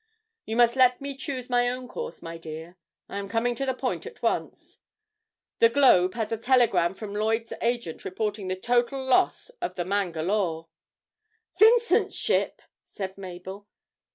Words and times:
'You 0.47 0.55
must 0.55 0.75
let 0.75 0.99
me 0.99 1.15
choose 1.15 1.47
my 1.47 1.69
own 1.69 1.87
course, 1.87 2.23
my 2.23 2.39
dear; 2.39 2.75
I 3.07 3.19
am 3.19 3.29
coming 3.29 3.53
to 3.53 3.67
the 3.67 3.75
point 3.75 4.07
at 4.07 4.23
once. 4.23 4.79
The 5.59 5.69
"Globe" 5.69 6.15
has 6.15 6.31
a 6.31 6.39
telegram 6.39 6.95
from 6.95 7.13
Lloyd's 7.13 7.53
agent 7.61 8.03
reporting 8.03 8.47
the 8.47 8.55
total 8.55 9.05
loss 9.05 9.49
of 9.61 9.75
the 9.75 9.85
"Mangalore."' 9.85 10.67
'Vincent's 11.59 12.15
ship!' 12.15 12.63
said 12.83 13.15
Mabel. 13.15 13.67